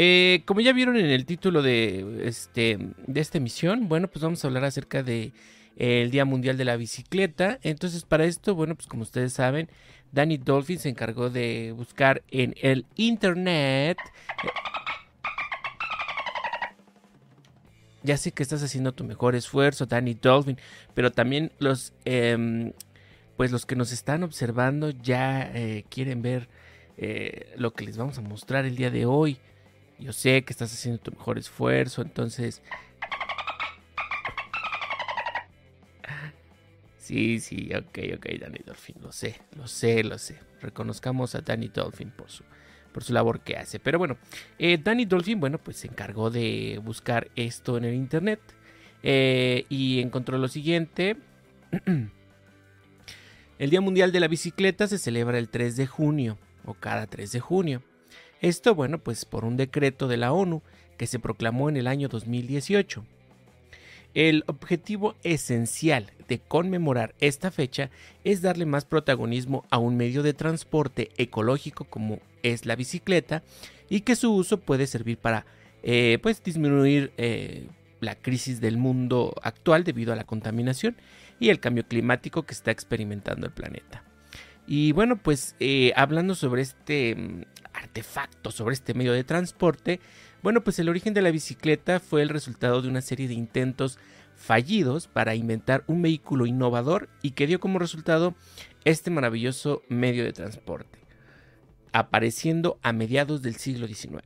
[0.00, 4.44] Eh, como ya vieron en el título de, este, de esta emisión, bueno, pues vamos
[4.44, 5.32] a hablar acerca de
[5.76, 7.58] el Día Mundial de la Bicicleta.
[7.64, 9.68] Entonces, para esto, bueno, pues como ustedes saben,
[10.12, 13.98] Danny Dolphin se encargó de buscar en el internet.
[18.04, 20.58] Ya sé que estás haciendo tu mejor esfuerzo, Danny Dolphin,
[20.94, 22.72] pero también los, em,
[23.36, 26.48] pues los que nos están observando ya eh, quieren ver
[26.98, 29.38] eh, lo que les vamos a mostrar el día de hoy.
[29.98, 32.62] Yo sé que estás haciendo tu mejor esfuerzo, entonces
[37.08, 40.38] Sí, sí, ok, ok, Danny Dolphin, lo sé, lo sé, lo sé.
[40.60, 42.44] Reconozcamos a Danny Dolphin por su,
[42.92, 43.80] por su labor que hace.
[43.80, 44.18] Pero bueno,
[44.58, 48.40] eh, Danny Dolphin, bueno, pues se encargó de buscar esto en el internet
[49.02, 51.16] eh, y encontró lo siguiente.
[53.58, 57.32] el Día Mundial de la Bicicleta se celebra el 3 de junio, o cada 3
[57.32, 57.82] de junio.
[58.40, 60.62] Esto, bueno, pues por un decreto de la ONU
[60.96, 63.04] que se proclamó en el año 2018.
[64.14, 67.90] El objetivo esencial de conmemorar esta fecha
[68.24, 73.42] es darle más protagonismo a un medio de transporte ecológico como es la bicicleta
[73.88, 75.46] y que su uso puede servir para
[75.82, 77.66] eh, pues disminuir eh,
[78.00, 80.96] la crisis del mundo actual debido a la contaminación
[81.40, 84.04] y el cambio climático que está experimentando el planeta.
[84.66, 87.46] Y bueno, pues eh, hablando sobre este
[87.78, 90.00] artefacto, sobre este medio de transporte,
[90.42, 93.98] bueno, pues el origen de la bicicleta fue el resultado de una serie de intentos
[94.36, 98.34] fallidos para inventar un vehículo innovador y que dio como resultado
[98.84, 101.00] este maravilloso medio de transporte,
[101.92, 104.22] apareciendo a mediados del siglo XIX.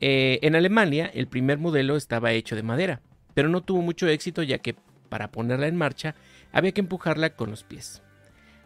[0.00, 3.02] Eh, en Alemania, el primer modelo estaba hecho de madera,
[3.34, 4.76] pero no tuvo mucho éxito ya que
[5.10, 6.14] para ponerla en marcha
[6.52, 8.02] había que empujarla con los pies.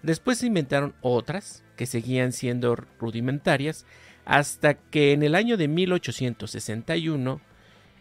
[0.03, 3.87] Después se inventaron otras que seguían siendo rudimentarias
[4.27, 7.41] hasta que en el año de 1861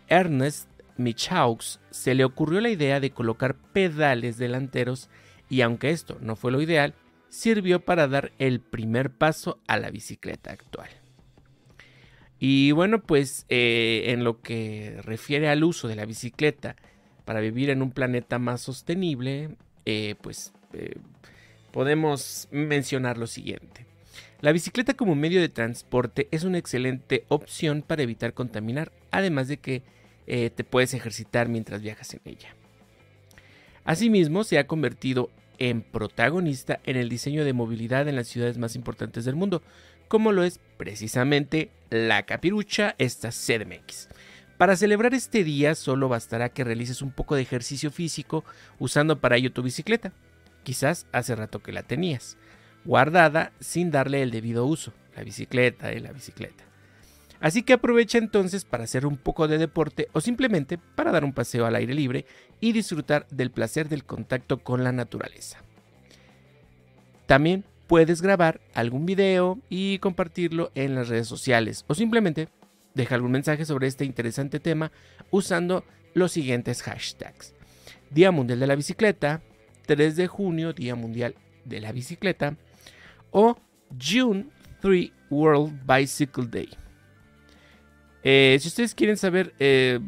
[0.09, 0.67] Ernest
[0.97, 5.09] Michaux se le ocurrió la idea de colocar pedales delanteros
[5.49, 6.93] y aunque esto no fue lo ideal,
[7.29, 10.89] sirvió para dar el primer paso a la bicicleta actual.
[12.37, 16.75] Y bueno, pues eh, en lo que refiere al uso de la bicicleta
[17.23, 19.55] para vivir en un planeta más sostenible,
[19.85, 20.95] eh, pues eh,
[21.71, 23.85] podemos mencionar lo siguiente.
[24.41, 29.57] La bicicleta como medio de transporte es una excelente opción para evitar contaminar, además de
[29.57, 29.83] que
[30.27, 32.55] eh, te puedes ejercitar mientras viajas en ella.
[33.83, 38.75] Asimismo, se ha convertido en protagonista en el diseño de movilidad en las ciudades más
[38.75, 39.61] importantes del mundo,
[40.07, 44.07] como lo es precisamente la capirucha, esta CDMX.
[44.57, 48.43] Para celebrar este día solo bastará que realices un poco de ejercicio físico
[48.77, 50.11] usando para ello tu bicicleta.
[50.69, 52.37] Quizás hace rato que la tenías
[52.85, 54.93] guardada sin darle el debido uso.
[55.15, 56.63] La bicicleta, eh, la bicicleta.
[57.39, 61.33] Así que aprovecha entonces para hacer un poco de deporte o simplemente para dar un
[61.33, 62.27] paseo al aire libre
[62.59, 65.57] y disfrutar del placer del contacto con la naturaleza.
[67.25, 72.47] También puedes grabar algún video y compartirlo en las redes sociales o simplemente
[72.93, 74.91] deja algún mensaje sobre este interesante tema
[75.31, 77.55] usando los siguientes hashtags.
[78.11, 79.41] Día Mundial de la Bicicleta,
[79.89, 81.33] 3 de junio, Día Mundial
[81.65, 82.55] de la Bicicleta,
[83.31, 83.57] o
[83.99, 84.45] June
[84.81, 86.69] 3 World Bicycle Day.
[88.21, 89.99] Eh, si ustedes quieren saber, eh,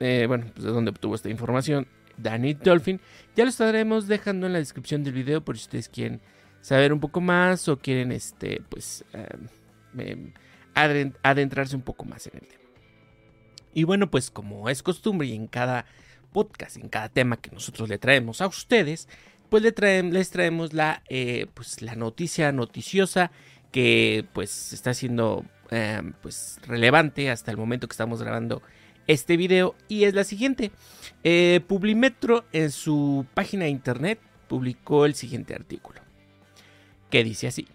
[0.00, 1.86] eh, bueno, pues de dónde obtuvo esta información,
[2.16, 3.00] Danny Dolphin,
[3.36, 6.20] ya lo estaremos dejando en la descripción del video por si ustedes quieren
[6.60, 9.04] saber un poco más o quieren, este, pues,
[9.94, 10.32] em,
[11.22, 12.64] adentrarse un poco más en el tema.
[13.74, 15.86] Y bueno, pues como es costumbre y en cada
[16.32, 19.08] podcast, en cada tema que nosotros le traemos a ustedes,
[19.48, 21.02] pues les traemos la,
[21.54, 23.30] pues, la noticia noticiosa
[23.72, 28.62] que pues está siendo Em, pues relevante hasta el momento que estamos grabando
[29.06, 30.70] este video y es la siguiente.
[31.24, 34.18] Eh, Publimetro en su página de internet
[34.48, 36.00] publicó el siguiente artículo
[37.10, 37.68] que dice así.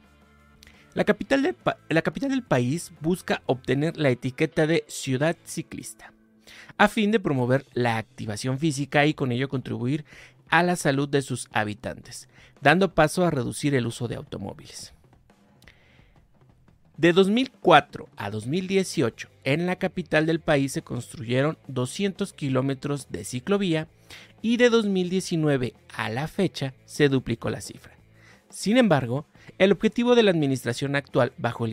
[0.95, 1.55] La capital,
[1.89, 6.13] la capital del país busca obtener la etiqueta de ciudad ciclista
[6.77, 10.05] a fin de promover la activación física y con ello contribuir
[10.49, 12.27] a la salud de sus habitantes,
[12.61, 14.93] dando paso a reducir el uso de automóviles.
[16.97, 23.87] De 2004 a 2018, en la capital del país se construyeron 200 kilómetros de ciclovía
[24.43, 27.93] y de 2019 a la fecha se duplicó la cifra.
[28.49, 29.25] Sin embargo,
[29.57, 31.71] el objetivo de la administración actual, bajo el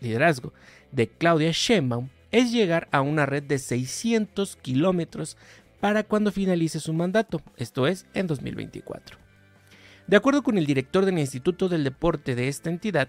[0.00, 0.52] liderazgo
[0.90, 5.36] de Claudia Sheinbaum, es llegar a una red de 600 kilómetros
[5.80, 9.18] para cuando finalice su mandato, esto es, en 2024.
[10.06, 13.08] De acuerdo con el director del Instituto del Deporte de esta entidad,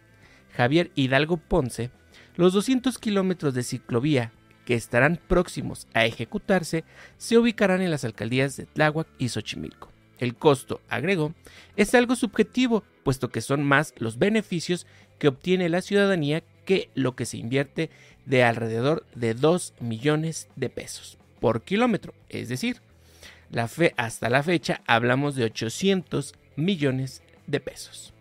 [0.55, 1.89] Javier Hidalgo Ponce,
[2.35, 4.31] Los 200 kilómetros de ciclovía
[4.65, 6.83] que estarán próximos a ejecutarse
[7.17, 9.91] se ubicarán en las alcaldías de Tláhuac y Xochimilco.
[10.19, 11.33] El costo, agregó,
[11.75, 14.87] es algo subjetivo, puesto que son más los beneficios
[15.19, 17.89] que obtiene la ciudadanía que lo que se invierte
[18.25, 22.13] de alrededor de 2 millones de pesos por kilómetro.
[22.30, 22.77] Es decir,
[23.51, 28.13] la fe, hasta la fecha hablamos de 800 millones de pesos.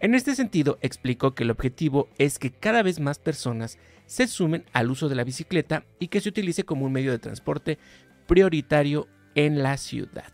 [0.00, 4.64] En este sentido, explicó que el objetivo es que cada vez más personas se sumen
[4.72, 7.78] al uso de la bicicleta y que se utilice como un medio de transporte
[8.26, 10.32] prioritario en la ciudad.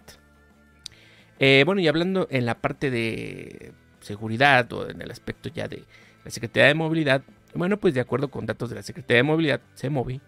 [1.38, 5.84] Eh, bueno, y hablando en la parte de seguridad o en el aspecto ya de
[6.24, 7.22] la Secretaría de Movilidad,
[7.54, 10.20] bueno, pues de acuerdo con datos de la Secretaría de Movilidad, CEMOVI,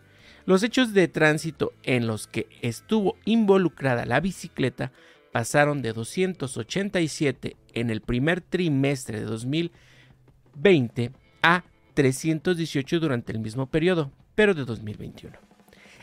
[0.47, 4.93] los hechos de tránsito en los que estuvo involucrada la bicicleta
[5.33, 11.13] pasaron de 287 en el primer trimestre de 2020
[11.43, 11.65] a
[11.95, 15.37] 318 durante el mismo periodo, pero de 2021.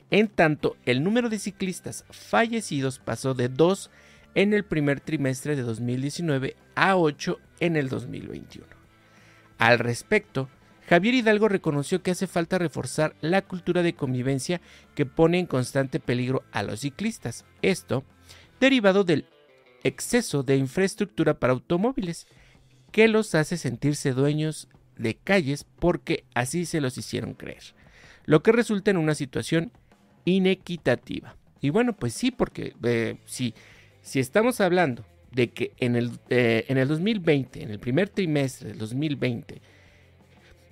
[0.09, 3.91] En tanto, el número de ciclistas fallecidos pasó de 2
[4.35, 8.80] en el primer trimestre de 2019 a 8 en el 2021.
[9.61, 10.49] Al respecto,
[10.89, 14.59] Javier Hidalgo reconoció que hace falta reforzar la cultura de convivencia
[14.95, 17.45] que pone en constante peligro a los ciclistas.
[17.61, 18.03] Esto
[18.59, 19.27] derivado del
[19.83, 22.25] exceso de infraestructura para automóviles,
[22.91, 24.67] que los hace sentirse dueños
[24.97, 27.75] de calles porque así se los hicieron creer,
[28.25, 29.71] lo que resulta en una situación
[30.25, 31.35] inequitativa.
[31.59, 33.53] Y bueno, pues sí, porque eh, si,
[34.01, 38.69] si estamos hablando de que en el, eh, en el 2020, en el primer trimestre
[38.69, 39.59] del 2020,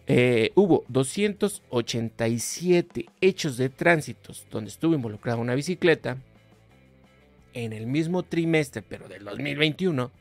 [0.07, 6.17] eh, hubo 287 hechos de tránsitos donde estuvo involucrada una bicicleta,
[7.53, 10.11] en el mismo trimestre, pero del 2021,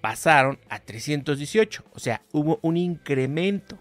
[0.00, 1.84] pasaron a 318.
[1.92, 3.78] O sea, hubo un incremento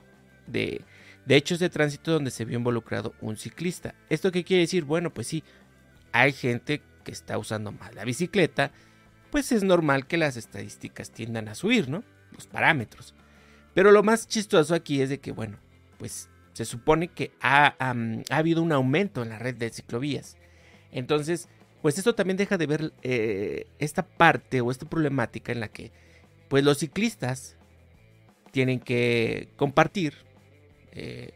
[0.48, 0.82] de,
[1.28, 3.96] hechos de tránsito donde se vio involucrado un ciclista.
[4.10, 4.86] ¿Esto qué quiere decir?
[4.86, 5.44] Bueno, pues sí,
[6.12, 8.72] hay gente que está usando más la bicicleta,
[9.36, 12.06] pues es normal que las estadísticas tiendan a subir, ¿no?
[12.32, 13.14] Los parámetros.
[13.74, 15.58] Pero lo más chistoso aquí es de que, bueno,
[15.98, 20.38] pues se supone que ha, ha habido un aumento en la red de ciclovías.
[20.90, 21.50] Entonces,
[21.82, 25.92] pues esto también deja de ver eh, esta parte o esta problemática en la que
[26.48, 27.58] pues los ciclistas
[28.52, 30.14] tienen que compartir
[30.94, 31.34] eh,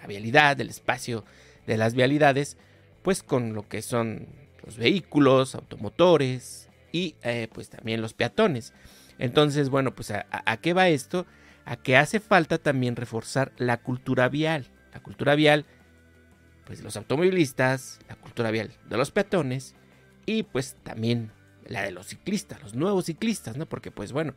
[0.00, 1.24] la, vialidad, el espacio
[1.64, 2.56] de las vialidades,
[3.04, 4.26] pues con lo que son
[4.64, 8.72] los vehículos, automotores y eh, pues también los peatones.
[9.18, 11.26] Entonces, bueno, pues a, qué va esto?
[11.64, 14.66] A que hace falta también reforzar la cultura vial.
[14.92, 15.64] La cultura vial,
[16.64, 19.74] pues de los automovilistas, la cultura vial de los peatones
[20.26, 21.30] y pues también
[21.66, 23.66] la de los ciclistas, los nuevos ciclistas, ¿no?
[23.66, 24.34] Porque pues bueno,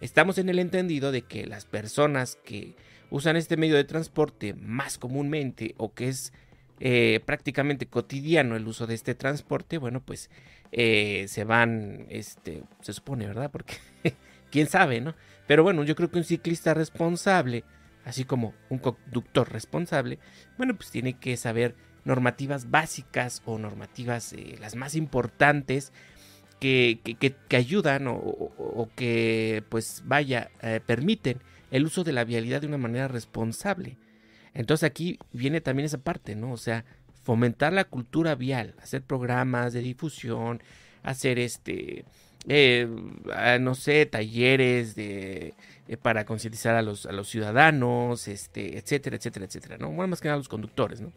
[0.00, 2.74] estamos en el entendido de que las personas que
[3.10, 6.32] usan este medio de transporte más comúnmente o que es
[6.80, 10.30] eh, prácticamente cotidiano el uso de este transporte, bueno, pues
[10.72, 13.50] eh, se van, este, se supone, ¿verdad?
[13.50, 13.74] Porque
[14.50, 15.14] quién sabe, ¿no?
[15.46, 17.64] Pero bueno, yo creo que un ciclista responsable,
[18.04, 20.18] así como un conductor responsable,
[20.56, 21.74] bueno, pues tiene que saber
[22.04, 25.92] normativas básicas o normativas eh, las más importantes
[26.58, 27.00] que,
[27.48, 31.40] que, ayudan o, que pues vaya, eh, permiten
[31.72, 33.98] el uso de la vialidad de una manera responsable.
[34.54, 36.52] Entonces aquí viene también esa parte, ¿no?
[36.52, 36.84] O sea,
[37.22, 40.62] fomentar la cultura vial, hacer programas de difusión,
[41.02, 42.04] hacer este,
[42.48, 42.88] eh,
[43.34, 45.54] ah, no sé, talleres de,
[46.02, 49.90] para concientizar a los, a los ciudadanos, este, etcétera, etcétera, etcétera, ¿no?
[49.90, 51.12] Bueno, más que nada a los conductores, ¿no?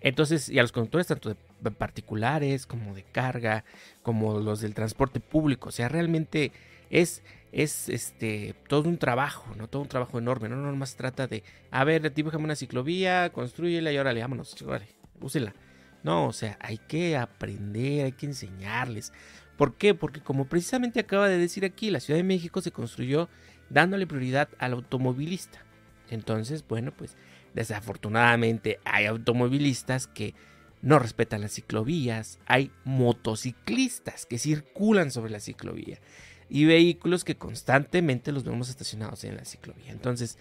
[0.00, 3.64] Entonces, y a los conductores, tanto de particulares como de carga,
[4.02, 6.52] como los del transporte público, o sea, realmente
[6.90, 7.22] es,
[7.56, 9.68] es este, todo un trabajo, ¿no?
[9.68, 10.56] Todo un trabajo enorme, ¿no?
[10.56, 14.86] No más trata de, a ver, dibujame una ciclovía, construyela y órale, vámonos, órale,
[15.20, 15.54] úsela.
[16.02, 19.12] No, o sea, hay que aprender, hay que enseñarles.
[19.56, 19.94] ¿Por qué?
[19.94, 23.28] Porque como precisamente acaba de decir aquí, la Ciudad de México se construyó
[23.70, 25.64] dándole prioridad al automovilista.
[26.10, 27.16] Entonces, bueno, pues
[27.56, 30.34] Desafortunadamente hay automovilistas que
[30.82, 35.98] no respetan las ciclovías, hay motociclistas que circulan sobre la ciclovía
[36.48, 39.90] y vehículos que constantemente los vemos estacionados en la ciclovía.
[39.90, 40.38] Entonces,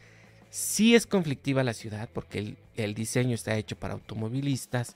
[0.49, 4.95] sí es conflictiva la ciudad porque el, diseño está hecho para automovilistas.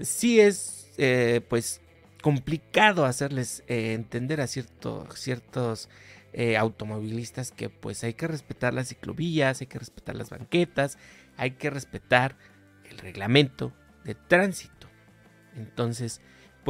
[0.00, 1.80] Sí es, eh, pues,
[2.22, 5.88] complicado hacerles eh, entender a ciertos
[6.32, 10.96] eh, automovilistas que pues hay que respetar las ciclovías, hay que respetar las banquetas,
[11.36, 12.36] hay que respetar
[12.88, 13.72] el reglamento
[14.04, 14.88] de tránsito.
[15.56, 16.20] Entonces,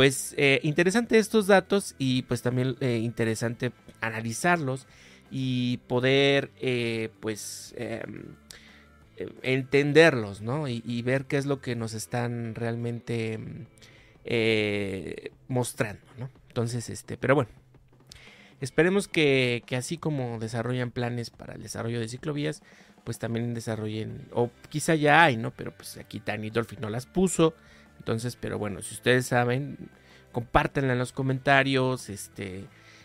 [0.00, 4.86] pues eh, interesante estos datos y pues también eh, interesante analizarlos
[5.30, 8.36] y poder eh, pues em,
[9.42, 10.68] entenderlos, ¿no?
[10.68, 13.38] Y, ver qué es lo que nos están realmente
[15.48, 16.30] mostrando, ¿no?
[16.48, 17.50] Entonces, este, pero bueno,
[18.62, 22.62] esperemos que, que, así como desarrollan planes para el desarrollo de ciclovías,
[23.04, 25.50] pues también desarrollen, o quizá ya hay, ¿no?
[25.50, 27.52] Pero pues aquí Tiny Dolphin no las puso.
[28.00, 29.76] Entonces, pero bueno, si ustedes saben,
[30.32, 32.64] compártanla en los comentarios, este,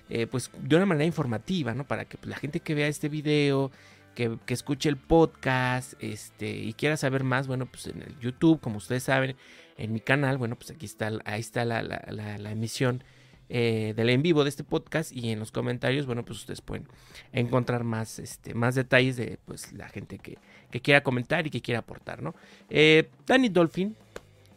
[0.10, 1.86] eh, pues de una manera informativa, ¿no?
[1.86, 3.72] Para que pues, la gente que vea este video,
[4.16, 8.78] que, escuche el podcast, este, y quiera saber más, bueno, pues en el YouTube, como
[8.78, 9.36] ustedes saben,
[9.78, 13.04] en mi canal, bueno, pues aquí está, ahí está la, la, la emisión
[13.48, 16.88] eh, del en vivo de este podcast y en los comentarios, bueno, pues ustedes pueden
[17.32, 20.40] encontrar más, este, más detalles de pues la gente que,
[20.82, 22.34] quiera comentar y que quiera aportar, ¿no?
[22.70, 23.96] Eh, Danny Dolphin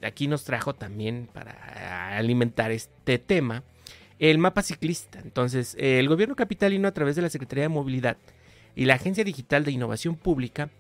[0.03, 3.63] aquí nos trajo también para alimentar este tema
[4.19, 5.21] el mapa ciclista.
[5.21, 8.17] Entonces, el gobierno capitalino a través de la Secretaría de Movilidad
[8.75, 10.71] y la Agencia Digital de Innovación Pública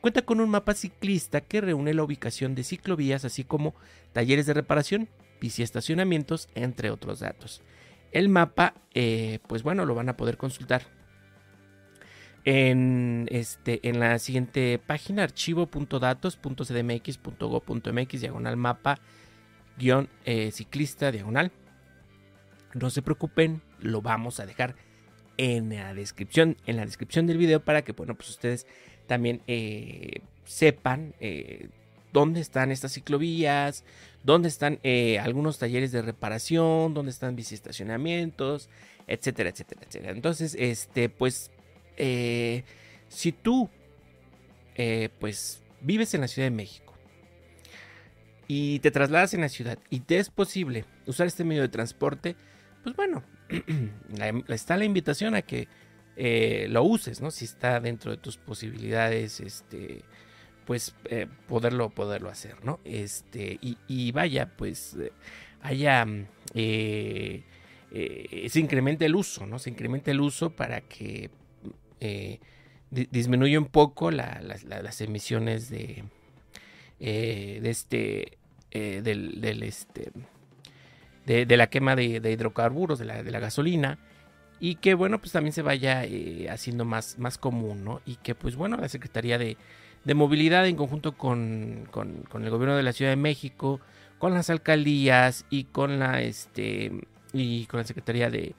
[0.00, 3.74] cuenta con un mapa ciclista que reúne la ubicación de ciclovías así como
[4.12, 5.08] talleres de reparación,
[5.40, 7.62] estacionamientos, entre otros datos.
[8.12, 10.97] El mapa, eh, pues bueno, lo van a poder consultar
[12.48, 18.98] en, este, en la siguiente página, archivo.datos.cdmx.go.mx, diagonal mapa,
[19.76, 21.52] guion eh, ciclista, diagonal.
[22.72, 24.76] No se preocupen, lo vamos a dejar
[25.36, 28.66] en la descripción, en la descripción del video para que, bueno, pues ustedes
[29.06, 31.12] también eh, sepan
[32.14, 33.84] dónde están estas ciclovías,
[34.22, 38.70] dónde están eh, algunos talleres de reparación, dónde están biciestacionamientos,
[39.06, 40.12] etcétera, etcétera, etcétera.
[40.12, 41.50] Entonces, este, pues,
[41.98, 42.64] eh,
[43.08, 43.68] si tú,
[44.76, 46.94] eh, pues, vives en la Ciudad de México
[48.46, 52.36] y te trasladas en la ciudad y te es posible usar este medio de transporte,
[52.82, 53.22] pues bueno,
[54.48, 55.68] está la invitación a que
[56.68, 57.30] lo uses, ¿no?
[57.30, 60.02] Si está dentro de tus posibilidades, este,
[60.68, 62.78] pues eh, poderlo, poderlo hacer, ¿no?
[62.84, 65.12] Este, y, vaya, pues eh,
[65.62, 66.06] haya,
[66.52, 67.42] eh,
[67.90, 69.58] se incremente el uso, ¿no?
[69.58, 71.30] Se incremente el uso para que
[72.90, 76.04] disminuya un poco las emisiones de,
[76.98, 78.38] de este,
[78.70, 80.12] del, este,
[81.26, 83.98] de, la quema de, hidrocarburos, de la, gasolina,
[84.60, 86.04] y que bueno, pues también se vaya
[86.50, 88.00] haciendo más, más común.
[88.06, 89.56] Y que pues bueno, la Secretaría de,
[90.14, 93.80] movilidad en conjunto con, el gobierno de la Ciudad de México,
[94.18, 96.92] con las alcaldías y con la este
[97.32, 98.54] y con la Secretaría de,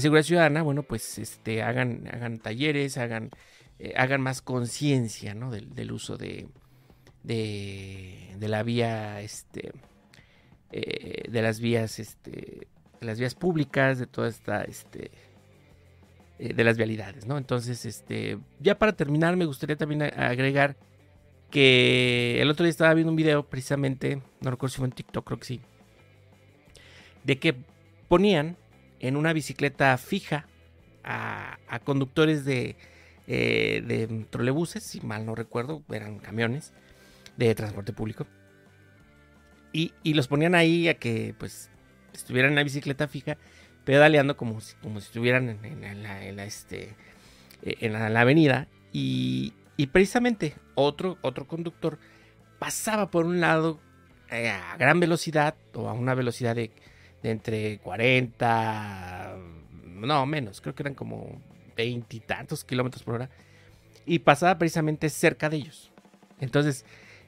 [0.00, 3.30] Seguridad Ciudadana, bueno, pues este hagan, hagan talleres, hagan,
[3.78, 5.50] eh, hagan más conciencia ¿no?
[5.50, 6.48] del, uso de,
[7.22, 9.72] de, la vía este
[10.72, 12.68] eh, de las vías este
[13.00, 15.10] de las vías públicas de toda esta este
[16.38, 17.38] eh, de las vialidades, ¿no?
[17.38, 20.76] Entonces, este, ya para terminar, me gustaría también agregar
[21.50, 25.26] que el otro día estaba viendo un video precisamente, no recuerdo si fue en TikTok,
[25.26, 25.60] creo que sí,
[27.24, 27.56] de que
[28.08, 28.58] ponían
[29.00, 30.46] en una bicicleta fija
[31.04, 32.76] a, conductores de,
[33.26, 36.72] eh, de trolebuses, si mal no recuerdo, eran camiones
[37.36, 38.26] de transporte público.
[39.72, 41.70] Y, y, los ponían ahí a que pues
[42.12, 43.36] estuvieran en la bicicleta fija
[43.84, 46.96] pedaleando como si, como si estuvieran en, la, este,
[47.62, 48.68] en la, avenida.
[48.92, 49.54] Y,
[49.92, 51.98] precisamente otro, otro conductor
[52.58, 53.78] pasaba por un lado
[54.30, 56.72] eh, a gran velocidad o a una velocidad de,
[57.22, 59.36] entre 40,
[59.84, 61.40] no menos, creo que eran como
[61.76, 63.30] veintitantos kilómetros por hora.
[64.04, 65.90] Y pasaba precisamente cerca de ellos.
[66.40, 66.84] Entonces,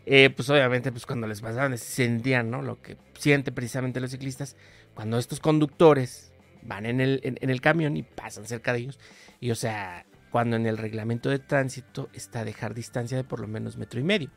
[0.07, 2.62] eh, pues obviamente, pues cuando les pasaban, sentían, ¿no?
[2.62, 4.57] Lo que sienten precisamente los ciclistas.
[4.95, 8.99] Cuando estos conductores van en el, en, el camión y pasan cerca de ellos.
[9.40, 13.49] Y o sea, cuando en el reglamento de tránsito está dejar distancia de por lo
[13.49, 14.30] menos metro y medio.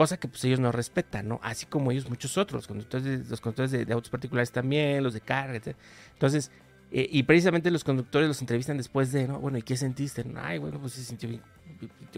[0.00, 1.40] Cosa que pues ellos no respetan, ¿no?
[1.42, 5.20] Así como ellos muchos otros, conductores de, los conductores de, autos particulares también, los de
[5.20, 5.76] carga, etc.
[6.14, 6.50] Entonces,
[6.90, 9.38] eh, y precisamente los conductores los entrevistan después de, ¿no?
[9.40, 10.24] Bueno, ¿y qué sentiste?
[10.36, 11.42] Ay, bueno, pues se sintió bien,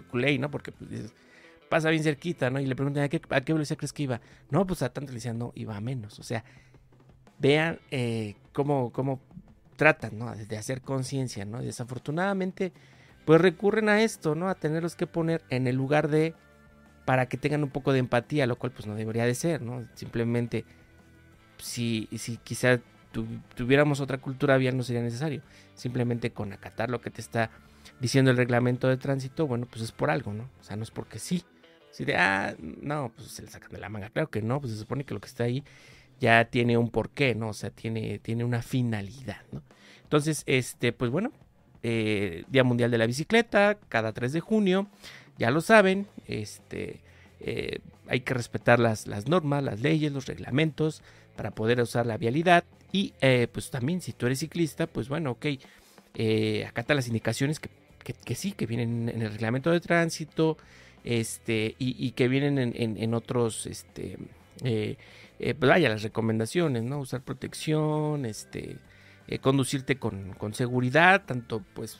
[0.08, 0.48] culé, ¿no?
[0.48, 1.12] Porque pues
[1.68, 2.60] pasa bien cerquita, ¿no?
[2.60, 4.20] Y le preguntan, ¿a qué, velocidad crees que iba?
[4.48, 6.20] No, pues a tanto le decían, no, iba a menos.
[6.20, 6.44] O sea,
[7.40, 9.18] vean eh, cómo, cómo
[9.74, 10.32] tratan, ¿no?
[10.36, 11.60] De hacer conciencia, ¿no?
[11.60, 12.72] desafortunadamente,
[13.24, 14.48] pues recurren a esto, ¿no?
[14.48, 16.36] A tenerlos que poner en el lugar de
[17.04, 19.86] para que tengan un poco de empatía, lo cual pues no debería de ser, ¿no?
[19.94, 20.64] Simplemente
[21.58, 22.80] si, si quizá
[23.54, 25.42] tuviéramos otra cultura vial no sería necesario.
[25.74, 27.50] Simplemente con acatar lo que te está
[28.00, 30.48] diciendo el reglamento de tránsito, bueno, pues es por algo, ¿no?
[30.60, 31.44] O sea, no es porque sí.
[31.90, 34.08] Si de, ah, no, pues se le sacan de la manga.
[34.08, 35.62] Claro que no, pues se supone que lo que está ahí
[36.18, 37.48] ya tiene un porqué, ¿no?
[37.48, 39.62] O sea, tiene, tiene una finalidad, ¿no?
[40.02, 41.32] Entonces, este, pues bueno,
[41.82, 44.88] eh, Día Mundial de la Bicicleta, cada 3 de junio.
[45.42, 47.00] Ya lo saben, este,
[47.40, 51.02] eh, hay que respetar las, las, normas, las leyes, los reglamentos
[51.34, 52.62] para poder usar la vialidad.
[52.92, 55.46] Y eh, pues también si tú eres ciclista, pues bueno, ok,
[56.14, 57.70] eh, acata las indicaciones que,
[58.24, 60.58] que, sí, que vienen en el reglamento de tránsito,
[61.02, 64.18] este, y, que vienen en, en, otros, este,
[64.60, 67.00] pues vaya, las recomendaciones, ¿no?
[67.00, 68.78] Usar protección, este,
[69.40, 71.98] conducirte con, con, seguridad, tanto pues,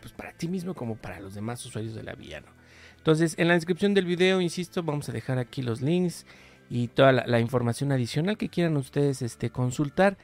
[0.00, 2.63] pues para ti mismo como para los demás usuarios de la vía, ¿no?
[3.04, 6.24] Entonces, en la descripción del video, insisto, vamos a dejar aquí los links
[6.70, 10.16] y toda la, información adicional que quieran ustedes este, consultar.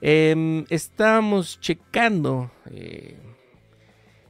[0.00, 3.16] Em, estamos checando eh,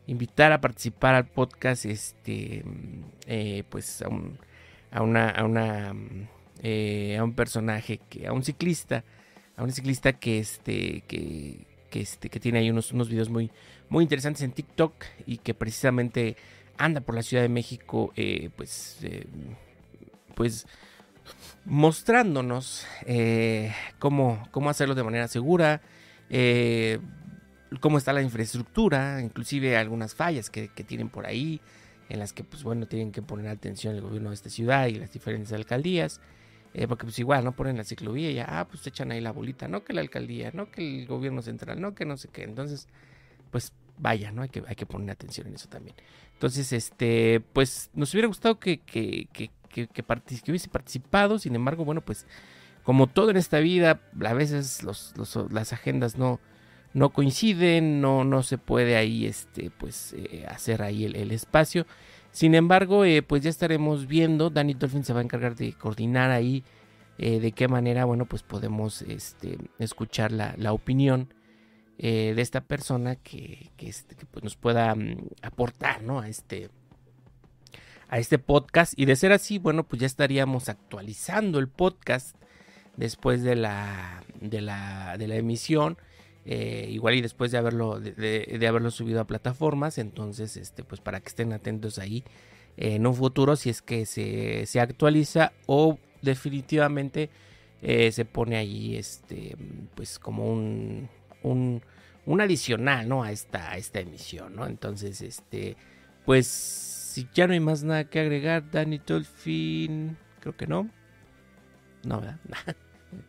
[0.07, 2.63] invitar a participar al podcast este
[3.27, 4.39] eh, pues a un,
[4.91, 5.95] a una a una
[6.63, 9.03] eh, a un personaje que a un ciclista
[9.57, 13.51] a un ciclista que este que, que este que tiene ahí unos unos videos muy
[13.89, 14.93] muy interesantes en TikTok
[15.27, 16.37] y que precisamente
[16.79, 19.27] anda por la Ciudad de México, eh, pues, eh,
[20.35, 20.67] pues
[21.65, 25.81] mostrándonos eh, cómo, cómo, hacerlo de manera segura,
[27.81, 31.61] cómo está la infraestructura, inclusive algunas fallas que, tienen por ahí,
[32.09, 34.95] en las que, pues bueno, tienen que poner atención el gobierno de esta ciudad y
[34.95, 36.21] las diferentes alcaldías.
[36.89, 39.69] porque pues igual, no ponen la ciclovía y ya, ah, pues echan ahí la bolita,
[39.69, 42.43] no que la alcaldía, no que el gobierno central, no que no sé qué.
[42.43, 42.89] Entonces,
[43.51, 44.43] pues vaya, ¿no?
[44.43, 45.97] Hay que, hay que poner atención en eso también.
[46.33, 50.05] Entonces, este, pues nos hubiera gustado que, que, que, que,
[50.49, 52.27] hubiese participado, sin embargo, bueno, pues
[52.83, 55.15] como todo en esta vida, a veces los,
[55.51, 56.39] las agendas no,
[56.93, 61.87] no coinciden, no, no se puede ahí, este, pues, eh, hacer ahí el, espacio.
[62.31, 66.31] Sin embargo, eh, pues ya estaremos viendo, Danny Dolphin se va a encargar de coordinar
[66.31, 66.65] ahí
[67.17, 71.33] eh, de qué manera, bueno, pues podemos este, escuchar la, la opinión
[71.99, 76.21] eh, de esta persona que, este, pues nos pueda mm, aportar ¿no?
[76.21, 76.71] a, este,
[78.09, 78.95] a este podcast.
[78.97, 82.37] Y de ser así, bueno, pues ya estaríamos actualizando el podcast
[82.97, 85.97] después de la, de la, de la emisión.
[86.47, 89.99] Eh, igual y después de haberlo, de, haberlo subido a plataformas.
[89.99, 92.25] Entonces, este, pues para que estén atentos ahí
[92.77, 97.31] en un futuro si es que se, se actualiza o definitivamente
[97.83, 99.57] eh, se pone ahí este
[99.95, 101.09] pues como un
[101.45, 101.83] un,
[102.41, 103.23] adicional, ¿no?
[103.23, 104.67] A esta, a esta emisión, ¿no?
[104.67, 105.77] Entonces, este,
[106.25, 110.91] pues, si ya no hay más nada que agregar, Danny Dolphin, creo que no.
[112.05, 112.39] No, ¿verdad?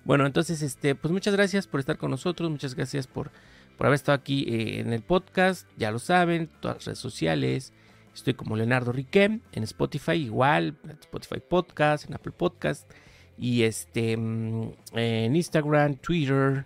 [0.06, 3.32] bueno, entonces, este, pues muchas gracias por estar con nosotros, muchas gracias por,
[3.78, 7.74] por haber estado aquí eh, en el podcast, ya lo saben, todas las redes sociales.
[8.14, 12.90] Estoy como Leonardo Riquem en Spotify, igual, Spotify Podcast, en Apple Podcast,
[13.38, 16.66] y este, mm, en Instagram, Twitter,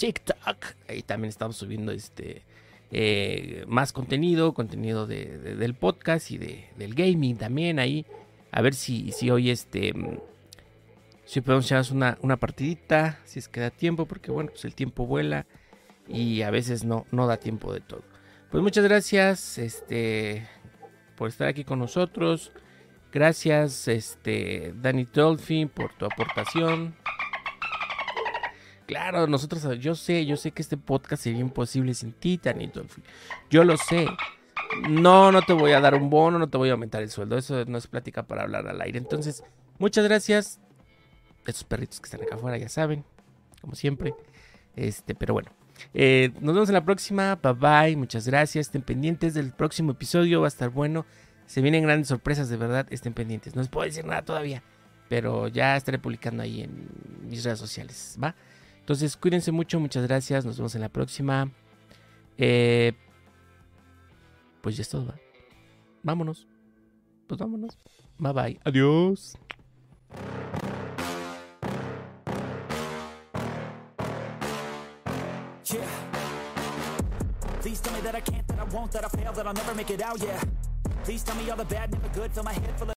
[0.00, 0.56] TikTok.
[0.88, 2.42] Ahí también estamos subiendo este
[2.90, 8.06] eh, más contenido, contenido del podcast y del gaming también ahí.
[8.50, 9.92] A ver si, si hoy este
[11.26, 14.74] si podemos echarnos una, una partidita, si es que da tiempo, porque bueno, pues el
[14.74, 15.46] tiempo vuela
[16.08, 18.02] y a veces no, no da tiempo de todo.
[18.50, 20.48] Pues muchas gracias este,
[21.14, 22.52] por estar aquí con nosotros.
[23.12, 26.96] Gracias, este, Danny Dolphin, por tu aportación.
[28.90, 32.84] Claro, nosotros, yo sé, yo sé que este podcast sería imposible sin ti, Tanito.
[33.48, 34.08] Yo lo sé.
[34.88, 37.38] No, no te voy a dar un bono, no te voy a aumentar el sueldo.
[37.38, 38.98] Eso no es plática para hablar al aire.
[38.98, 39.44] Entonces,
[39.78, 40.58] muchas gracias.
[41.46, 43.04] Estos perritos que están acá afuera, ya saben,
[43.60, 44.12] como siempre.
[44.74, 45.52] Este, pero bueno.
[45.94, 47.36] Eh, nos vemos en la próxima.
[47.36, 47.96] Bye bye.
[47.96, 48.66] Muchas gracias.
[48.66, 50.40] Estén pendientes del próximo episodio.
[50.40, 51.06] Va a estar bueno.
[51.46, 52.88] Se vienen grandes sorpresas, de verdad.
[52.90, 53.54] Estén pendientes.
[53.54, 54.64] No les puedo decir nada todavía.
[55.08, 56.88] Pero ya estaré publicando ahí en
[57.28, 58.18] mis redes sociales.
[58.20, 58.34] ¿Va?
[58.90, 60.44] Entonces, cuídense mucho, muchas gracias.
[60.44, 61.48] Nos vemos en la próxima.
[62.36, 62.92] Eh,
[64.62, 65.14] pues ya es todo.
[66.02, 66.48] Vámonos.
[67.28, 67.78] Pues vámonos.
[68.18, 68.60] Bye bye.
[68.64, 69.38] Adiós.
[77.62, 79.72] Please tell me that I can't, that I won't, that I fail, that I'll never
[79.76, 80.40] make it out, yeah.
[81.04, 82.96] Please tell me all the bad, never good, fill my head full of